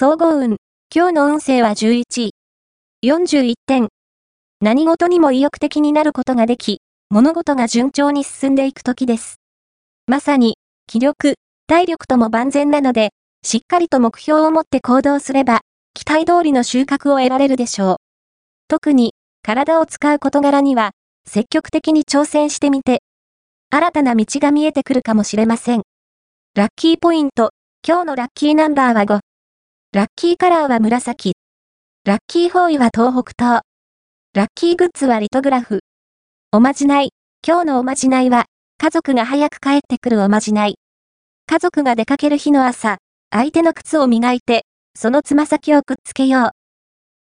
[0.00, 0.58] 総合運。
[0.94, 2.30] 今日の運勢は11位。
[3.04, 3.88] 41点。
[4.60, 9.40] 何事にも意欲的になることができ、物事が順調に進んでいく時です。
[10.06, 10.54] まさに、
[10.86, 11.34] 気力、
[11.66, 13.10] 体力とも万全なので、
[13.42, 15.62] しっかりと目標を持って行動すれば、
[15.94, 17.96] 期待通りの収穫を得られるでしょう。
[18.68, 20.92] 特に、体を使う事柄には、
[21.26, 23.02] 積極的に挑戦してみて、
[23.70, 25.82] 新たな道が見えてくるかもしれません。
[26.54, 27.50] ラッキーポイント、
[27.84, 29.27] 今日のラッキーナンバーは5。
[29.98, 31.32] ラッキーカラーは紫。
[32.04, 33.62] ラッキーフォーイは東北東。
[34.32, 35.80] ラッキーグッズはリトグラフ。
[36.52, 37.10] おまじない。
[37.44, 38.44] 今日のおまじないは、
[38.80, 40.76] 家族が早く帰ってくるおまじない。
[41.48, 42.98] 家族が出かける日の朝、
[43.32, 46.50] 相手の靴を磨いて、そのつま先をくっつけよう。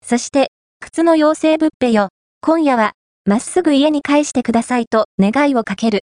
[0.04, 2.10] そして、靴の妖精ぶっぺよ、
[2.42, 2.92] 今夜は、
[3.24, 6.00] まっすぐ家に返してくださいと願いをかける。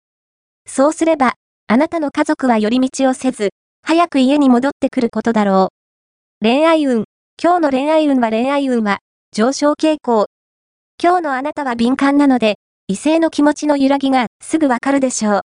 [0.67, 1.33] そうすれば、
[1.65, 5.78] あなたの家族は寄り道をせず、早く家に戻ってくることだろう。
[6.41, 7.03] 恋愛運。
[7.43, 8.99] 今日の恋愛運は恋愛運は
[9.33, 10.27] 上昇傾向。
[10.97, 12.55] 今日のあなたは敏感なので、
[12.87, 15.41] 異性の気持ちの揺らぎがすぐわかるでしょう。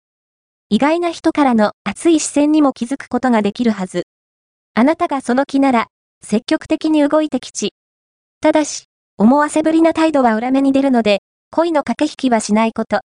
[0.69, 4.03] 意外な人からの熱い視線にも気づくことができるはず。
[4.73, 5.87] あなたがその気なら、
[6.23, 7.73] 積極的に動いてきち。
[8.39, 8.85] ただし、
[9.17, 11.19] 思わせぶりな態度は裏目に出るので、
[11.51, 13.01] 恋の駆け引きはしないこと。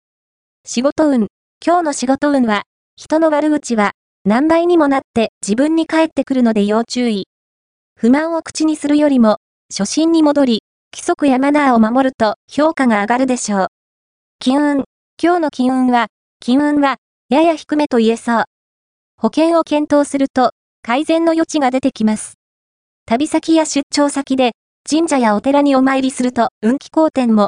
[0.65, 1.29] 仕事運。
[1.65, 2.65] 今日の仕事運は、
[2.97, 3.93] 人の悪口は、
[4.25, 7.29] 何倍にもなって自分に返ってくるので要注意。
[7.99, 9.39] 不満を口にするよりも、
[9.75, 10.63] 初心に戻り、
[10.95, 13.67] 規則やマナーを守ると評価が上がるでしょう。
[14.39, 14.85] 金運。
[15.23, 16.09] 今日の金運は、
[16.39, 16.97] 金運は、
[17.31, 18.45] やや低めと言えそう。
[19.17, 20.51] 保険を検討すると、
[20.83, 22.35] 改善の余地が出てきます。
[23.07, 24.53] 旅先や出張先で、
[24.87, 27.45] 神社やお寺にお参りすると運気好転も、